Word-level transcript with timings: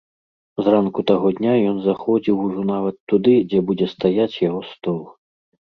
Зранку 0.67 1.03
таго 1.11 1.27
дня 1.41 1.53
ён 1.73 1.77
заходзіў 1.85 2.35
ужо 2.47 2.61
нават 2.73 2.95
туды, 3.15 3.37
дзе 3.53 3.59
будзе 3.69 3.87
стаяць 3.97 4.31
яго 4.49 4.61
стол. 4.77 4.99